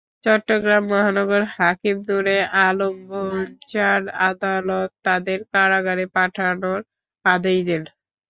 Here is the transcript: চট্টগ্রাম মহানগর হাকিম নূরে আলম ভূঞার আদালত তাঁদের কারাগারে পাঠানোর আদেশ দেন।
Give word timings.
চট্টগ্রাম 0.23 0.83
মহানগর 0.91 1.43
হাকিম 1.55 1.97
নূরে 2.07 2.37
আলম 2.61 2.95
ভূঞার 3.09 4.01
আদালত 4.29 4.89
তাঁদের 5.05 5.39
কারাগারে 5.53 6.05
পাঠানোর 6.15 6.79
আদেশ 7.25 7.57
দেন। 7.67 7.83